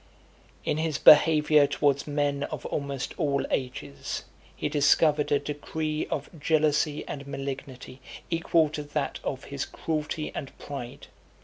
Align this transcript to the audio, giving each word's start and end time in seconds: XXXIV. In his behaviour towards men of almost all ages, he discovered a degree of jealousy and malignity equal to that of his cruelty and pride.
XXXIV. 0.01 0.59
In 0.71 0.77
his 0.77 0.97
behaviour 0.97 1.67
towards 1.67 2.07
men 2.07 2.41
of 2.45 2.65
almost 2.65 3.13
all 3.19 3.45
ages, 3.51 4.23
he 4.55 4.67
discovered 4.67 5.31
a 5.31 5.37
degree 5.37 6.07
of 6.07 6.27
jealousy 6.39 7.07
and 7.07 7.27
malignity 7.27 8.01
equal 8.31 8.67
to 8.69 8.81
that 8.81 9.19
of 9.23 9.43
his 9.43 9.63
cruelty 9.63 10.31
and 10.33 10.57
pride. 10.57 11.05